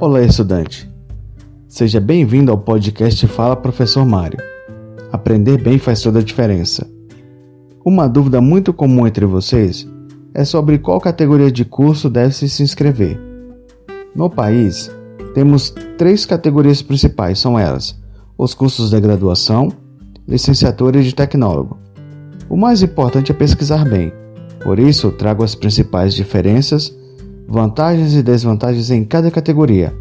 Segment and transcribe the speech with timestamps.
[0.00, 0.90] Olá, estudante.
[1.68, 4.38] Seja bem-vindo ao podcast Fala Professor Mário.
[5.12, 6.90] Aprender bem faz toda a diferença.
[7.84, 9.86] Uma dúvida muito comum entre vocês
[10.32, 13.20] é sobre qual categoria de curso deve se inscrever.
[14.16, 14.90] No país,
[15.34, 15.68] temos
[15.98, 17.94] três categorias principais, são elas:
[18.38, 19.70] os cursos de graduação,
[20.26, 21.78] licenciatura e de tecnólogo.
[22.48, 24.10] O mais importante é pesquisar bem,
[24.62, 26.90] por isso trago as principais diferenças
[27.50, 29.92] vantagens e desvantagens em cada categoria,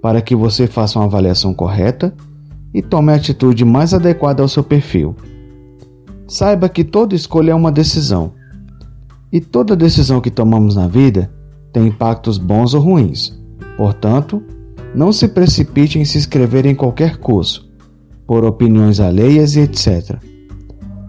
[0.00, 2.14] para que você faça uma avaliação correta
[2.72, 5.14] e tome a atitude mais adequada ao seu perfil.
[6.26, 8.32] Saiba que toda escolha é uma decisão,
[9.30, 11.30] e toda decisão que tomamos na vida
[11.70, 13.38] tem impactos bons ou ruins.
[13.76, 14.42] Portanto,
[14.94, 17.68] não se precipite em se inscrever em qualquer curso,
[18.26, 20.16] por opiniões alheias e etc.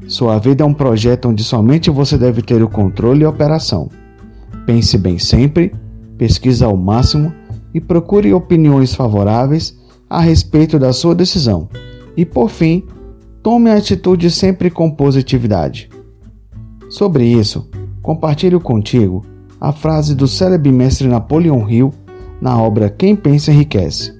[0.05, 3.89] Sua vida é um projeto onde somente você deve ter o controle e operação.
[4.65, 5.73] Pense bem sempre,
[6.17, 7.33] pesquise ao máximo
[7.73, 9.77] e procure opiniões favoráveis
[10.09, 11.69] a respeito da sua decisão.
[12.15, 12.83] E por fim,
[13.41, 15.89] tome a atitude sempre com positividade.
[16.89, 17.69] Sobre isso,
[18.01, 19.25] compartilho contigo
[19.59, 21.93] a frase do célebre mestre Napoleão Hill
[22.41, 24.13] na obra Quem Pensa Enriquece.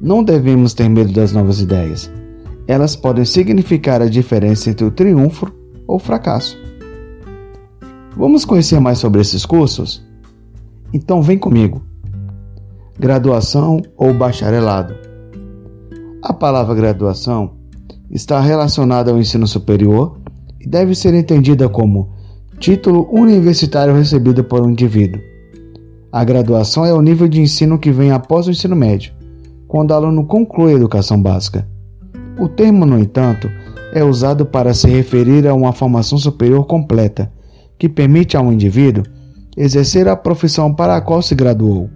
[0.00, 2.10] Não devemos ter medo das novas ideias.
[2.66, 5.50] Elas podem significar a diferença entre o triunfo
[5.86, 6.58] ou o fracasso.
[8.16, 10.00] Vamos conhecer mais sobre esses cursos?
[10.92, 11.82] Então vem comigo.
[12.96, 14.94] Graduação ou bacharelado.
[16.22, 17.54] A palavra graduação
[18.08, 20.20] está relacionada ao ensino superior
[20.60, 22.12] e deve ser entendida como
[22.60, 25.20] título universitário recebido por um indivíduo.
[26.12, 29.12] A graduação é o nível de ensino que vem após o ensino médio,
[29.66, 31.66] quando o aluno conclui a educação básica.
[32.38, 33.50] O termo, no entanto,
[33.92, 37.33] é usado para se referir a uma formação superior completa
[37.78, 39.04] que permite a um indivíduo
[39.56, 41.88] exercer a profissão para a qual se graduou,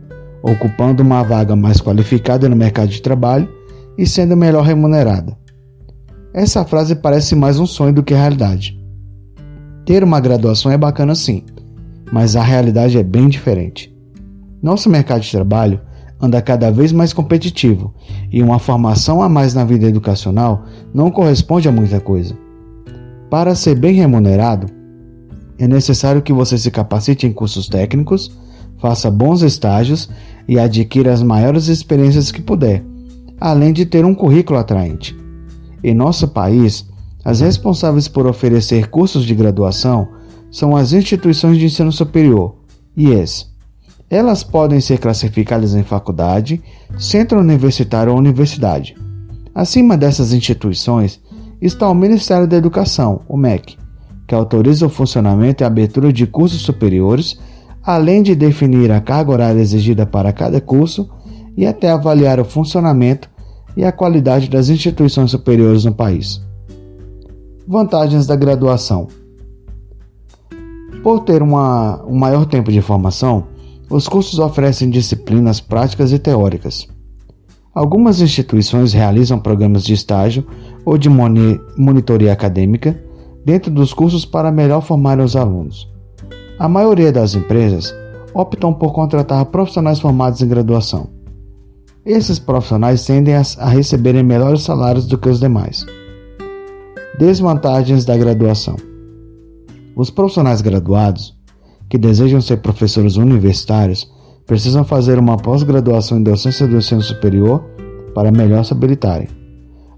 [0.43, 3.49] ocupando uma vaga mais qualificada no mercado de trabalho
[3.97, 5.37] e sendo melhor remunerada.
[6.33, 8.79] Essa frase parece mais um sonho do que realidade.
[9.85, 11.43] Ter uma graduação é bacana sim,
[12.13, 13.95] mas a realidade é bem diferente.
[14.63, 15.81] Nosso mercado de trabalho
[16.21, 17.95] anda cada vez mais competitivo
[18.31, 22.37] e uma formação a mais na vida educacional não corresponde a muita coisa.
[23.31, 24.67] Para ser bem remunerado,
[25.59, 28.31] é necessário que você se capacite em cursos técnicos,
[28.79, 30.09] faça bons estágios
[30.47, 32.85] e adquira as maiores experiências que puder,
[33.41, 35.17] além de ter um currículo atraente.
[35.83, 36.87] Em nosso país,
[37.25, 40.09] as responsáveis por oferecer cursos de graduação
[40.51, 42.55] são as instituições de ensino superior,
[42.97, 43.49] IES.
[44.11, 46.63] Elas podem ser classificadas em faculdade,
[46.99, 48.97] centro universitário ou universidade.
[49.55, 51.21] Acima dessas instituições
[51.61, 53.77] está o Ministério da Educação, o MEC,
[54.29, 57.41] que autoriza o funcionamento e abertura de cursos superiores,
[57.83, 61.09] além de definir a carga horária exigida para cada curso
[61.57, 63.31] e até avaliar o funcionamento
[63.75, 66.43] e a qualidade das instituições superiores no país.
[67.67, 69.09] Vantagens da graduação:
[71.03, 73.47] Por ter uma, um maior tempo de formação,
[73.89, 76.87] os cursos oferecem disciplinas práticas e teóricas.
[77.75, 80.47] Algumas instituições realizam programas de estágio
[80.85, 83.08] ou de monitoria acadêmica
[83.45, 85.91] dentro dos cursos para melhor formar os alunos.
[86.59, 87.95] A maioria das empresas
[88.35, 91.09] optam por contratar profissionais formados em graduação.
[92.05, 95.85] Esses profissionais tendem a receberem melhores salários do que os demais.
[97.19, 98.77] Desvantagens da graduação:
[99.97, 101.37] Os profissionais graduados
[101.89, 104.11] que desejam ser professores universitários
[104.47, 107.63] precisam fazer uma pós-graduação em docência do ensino superior
[108.15, 109.38] para melhor se habilitarem.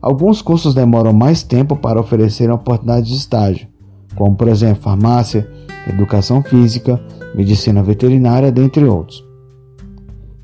[0.01, 3.69] Alguns cursos demoram mais tempo para oferecer oportunidades de estágio,
[4.17, 5.49] como por exemplo farmácia,
[5.87, 6.99] educação física,
[7.35, 9.25] medicina veterinária, dentre outros.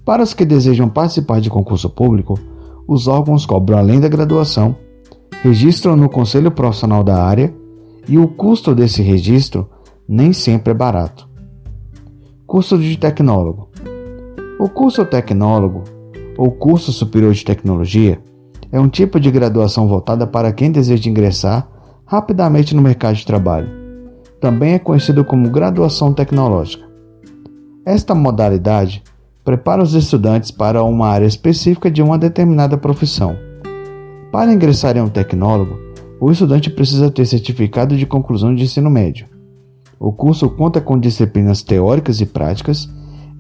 [0.05, 2.39] Para os que desejam participar de concurso público,
[2.87, 4.77] os órgãos cobram além da graduação,
[5.43, 7.53] registram no conselho profissional da área
[8.09, 9.69] e o custo desse registro
[10.09, 11.29] nem sempre é barato.
[12.47, 13.69] Curso de tecnólogo.
[14.61, 15.83] O curso tecnólogo,
[16.39, 18.21] ou curso superior de tecnologia,
[18.77, 21.67] é um tipo de graduação voltada para quem deseja ingressar
[22.05, 23.71] rapidamente no mercado de trabalho.
[24.39, 26.85] Também é conhecido como graduação tecnológica.
[27.87, 29.03] Esta modalidade
[29.43, 33.35] prepara os estudantes para uma área específica de uma determinada profissão.
[34.31, 35.79] Para ingressar em um tecnólogo,
[36.21, 39.27] o estudante precisa ter certificado de conclusão de ensino médio.
[39.99, 42.87] O curso conta com disciplinas teóricas e práticas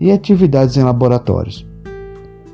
[0.00, 1.69] e atividades em laboratórios.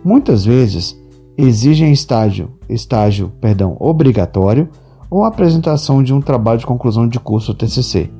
[0.04, 1.00] Muitas vezes,
[1.36, 4.68] exigem estágio, estágio perdão, obrigatório
[5.10, 8.10] ou apresentação de um trabalho de conclusão de curso TCC.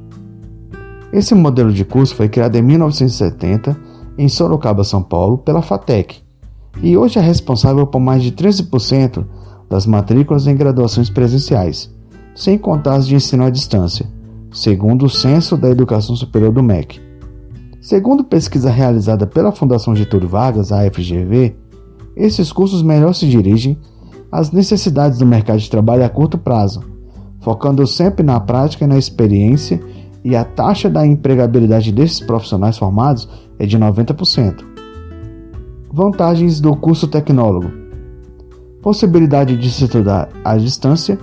[1.13, 3.77] Esse modelo de curso foi criado em 1970
[4.19, 6.23] em Sorocaba, São Paulo, pela FATEC
[6.81, 9.25] e hoje é responsável por mais de 13%
[9.69, 11.93] das matrículas em graduações presenciais,
[12.35, 14.07] sem contar as de ensino à distância,
[14.53, 17.01] segundo o Censo da Educação Superior do MEC.
[17.81, 21.57] Segundo pesquisa realizada pela Fundação Getúlio Vargas, a FGV,
[22.17, 23.79] esses cursos melhor se dirigem
[24.31, 26.83] às necessidades do mercado de trabalho a curto prazo,
[27.41, 29.81] focando sempre na prática e na experiência,
[30.25, 33.29] e a taxa da empregabilidade desses profissionais formados
[33.59, 34.65] é de 90%.
[35.93, 37.71] Vantagens do curso tecnólogo:
[38.81, 41.19] possibilidade de se estudar à distância,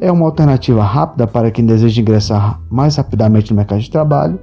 [0.00, 4.38] é uma alternativa rápida para quem deseja ingressar mais rapidamente no mercado de trabalho.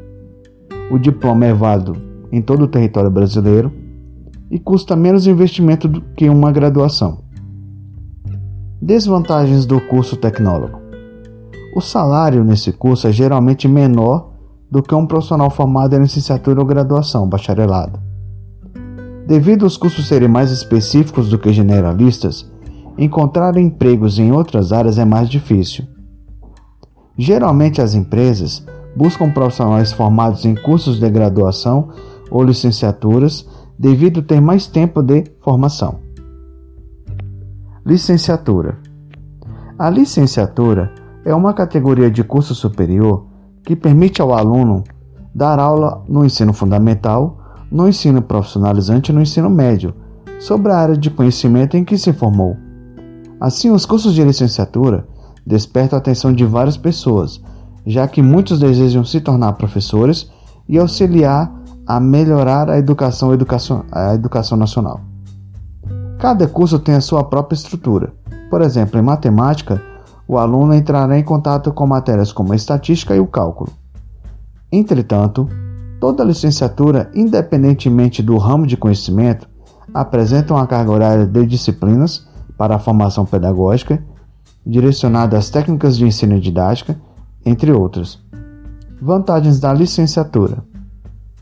[0.92, 1.96] O diploma é válido
[2.32, 3.72] em todo o território brasileiro
[4.56, 7.18] e custa menos investimento do que uma graduação.
[8.82, 10.80] Desvantagens do curso tecnólogo:
[11.76, 14.32] o salário nesse curso é geralmente menor
[14.72, 18.00] do que um profissional formado em licenciatura ou graduação, bacharelado.
[19.28, 22.50] Devido aos cursos serem mais específicos do que generalistas,
[22.98, 25.84] encontrar empregos em outras áreas é mais difícil.
[27.18, 28.66] Geralmente as empresas
[28.96, 31.90] buscam profissionais formados em cursos de graduação
[32.32, 33.46] ou licenciaturas
[33.78, 36.00] devido ter mais tempo de formação.
[37.86, 38.80] Licenciatura.
[39.78, 40.94] A licenciatura
[41.24, 43.26] é uma categoria de curso superior
[43.64, 44.84] que permite ao aluno
[45.34, 47.38] dar aula no ensino fundamental,
[47.70, 49.94] no ensino profissionalizante e no ensino médio,
[50.40, 52.56] sobre a área de conhecimento em que se formou.
[53.40, 55.08] Assim, os cursos de licenciatura
[55.46, 57.42] despertam a atenção de várias pessoas,
[57.86, 60.32] já que muitos desejam se tornar professores
[60.68, 61.54] e auxiliar
[61.88, 63.32] a melhorar a educação,
[63.92, 65.02] a educação nacional.
[66.20, 68.14] Cada curso tem a sua própria estrutura.
[68.50, 69.82] Por exemplo, em matemática,
[70.28, 73.72] o aluno entrará em contato com matérias como a estatística e o cálculo.
[74.72, 75.48] Entretanto,
[76.00, 79.48] toda licenciatura, independentemente do ramo de conhecimento,
[79.94, 82.28] apresenta uma carga horária de disciplinas
[82.58, 84.04] para a formação pedagógica,
[84.66, 87.00] direcionada às técnicas de ensino didática,
[87.46, 88.20] entre outras.
[89.00, 90.64] Vantagens da licenciatura: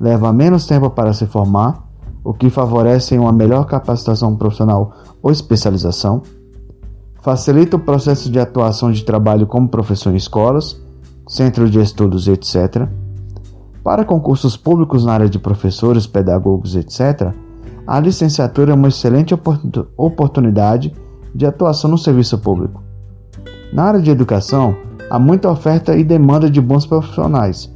[0.04, 1.82] leva menos tempo para se formar,
[2.26, 4.92] o que favorece uma melhor capacitação profissional
[5.22, 6.22] ou especialização
[7.22, 10.78] facilita o processo de atuação de trabalho como professor em escolas,
[11.26, 12.86] centros de estudos, etc.
[13.82, 17.32] Para concursos públicos na área de professores, pedagogos, etc.,
[17.88, 19.34] a licenciatura é uma excelente
[19.96, 20.94] oportunidade
[21.34, 22.84] de atuação no serviço público.
[23.72, 24.76] Na área de educação,
[25.10, 27.73] há muita oferta e demanda de bons profissionais,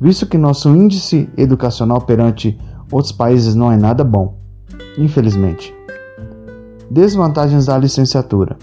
[0.00, 2.58] visto que nosso índice educacional perante
[2.90, 4.38] outros países não é nada bom,
[4.96, 5.74] infelizmente.
[6.90, 8.56] Desvantagens da licenciatura.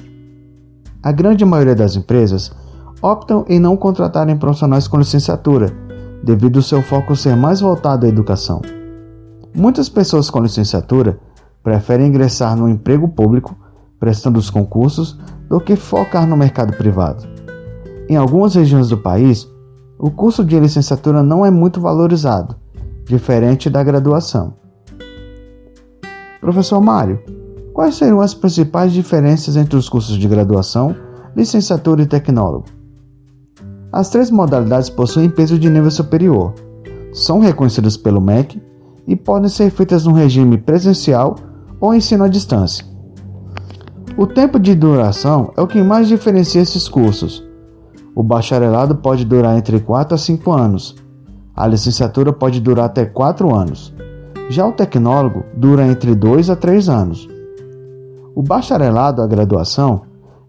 [1.03, 2.51] A grande maioria das empresas
[3.01, 5.71] optam em não contratarem profissionais com licenciatura,
[6.23, 8.61] devido ao seu foco ser mais voltado à educação.
[9.55, 11.19] Muitas pessoas com licenciatura
[11.63, 13.55] preferem ingressar no emprego público,
[13.99, 17.27] prestando os concursos, do que focar no mercado privado.
[18.09, 19.47] Em algumas regiões do país,
[19.99, 22.55] o curso de licenciatura não é muito valorizado,
[23.05, 24.53] diferente da graduação.
[26.39, 27.19] Professor Mário,
[27.77, 30.95] Quais seriam as principais diferenças entre os cursos de graduação,
[31.35, 32.65] licenciatura e tecnólogo?
[33.91, 36.55] As três modalidades possuem peso de nível superior,
[37.13, 38.59] são reconhecidas pelo MEC
[39.05, 41.35] e podem ser feitas no regime presencial
[41.79, 42.83] ou ensino à distância.
[44.17, 47.47] O tempo de duração é o que mais diferencia esses cursos.
[48.17, 50.95] O bacharelado pode durar entre 4 a 5 anos.
[51.55, 53.93] A licenciatura pode durar até 4 anos.
[54.49, 57.29] Já o tecnólogo dura entre 2 a 3 anos.
[58.33, 60.01] O bacharelado, a graduação,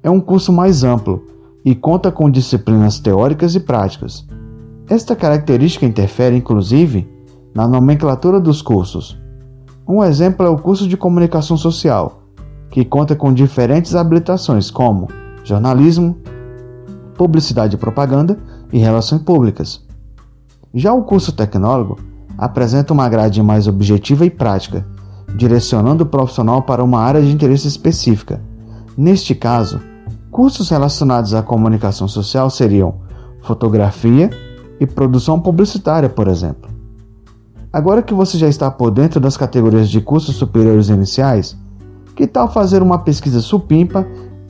[0.02, 1.22] é um curso mais amplo
[1.62, 4.26] e conta com disciplinas teóricas e práticas.
[4.88, 7.06] Esta característica interfere, inclusive,
[7.54, 9.20] na nomenclatura dos cursos.
[9.87, 12.22] Um exemplo é o curso de comunicação social,
[12.70, 15.08] que conta com diferentes habilitações como
[15.44, 16.16] jornalismo,
[17.18, 18.38] publicidade e propaganda
[18.72, 19.84] e relações públicas.
[20.72, 21.98] Já o curso tecnólogo
[22.38, 24.87] apresenta uma grade mais objetiva e prática,
[25.37, 28.40] direcionando o profissional para uma área de interesse específica.
[28.96, 29.80] Neste caso,
[30.30, 32.94] cursos relacionados à comunicação social seriam
[33.42, 34.30] fotografia
[34.80, 36.70] e produção publicitária, por exemplo.
[37.72, 41.56] Agora que você já está por dentro das categorias de cursos superiores iniciais,
[42.14, 44.06] que tal fazer uma pesquisa supimpa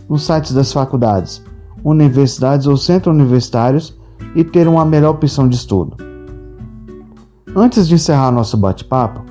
[0.08, 1.42] nos sites das faculdades,
[1.84, 3.98] universidades ou centros universitários
[4.34, 5.96] e ter uma melhor opção de estudo?
[7.54, 9.22] Antes de encerrar nosso bate-papo,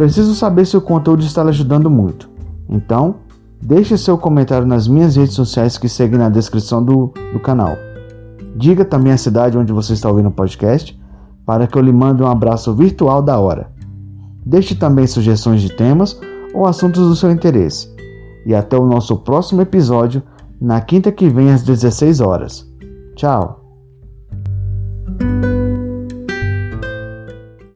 [0.00, 2.26] Preciso saber se o conteúdo está lhe ajudando muito.
[2.70, 3.16] Então,
[3.60, 7.76] deixe seu comentário nas minhas redes sociais que seguem na descrição do, do canal.
[8.56, 10.98] Diga também a cidade onde você está ouvindo o podcast
[11.44, 13.70] para que eu lhe mande um abraço virtual da hora.
[14.46, 16.18] Deixe também sugestões de temas
[16.54, 17.94] ou assuntos do seu interesse.
[18.46, 20.22] E até o nosso próximo episódio,
[20.60, 22.70] na quinta que vem às 16 horas.
[23.16, 23.59] Tchau!